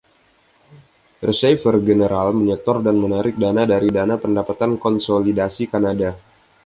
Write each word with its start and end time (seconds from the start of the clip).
Receiver 1.27 1.75
General 1.89 2.27
menyetor 2.39 2.77
dan 2.85 2.95
menarik 3.03 3.35
dana 3.43 3.63
dari 3.73 3.89
Dana 3.97 4.15
Pendapatan 4.23 4.71
Konsolidasi 4.83 5.63
Kanada. 5.73 6.09